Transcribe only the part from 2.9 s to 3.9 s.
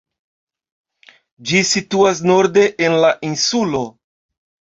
la insulo.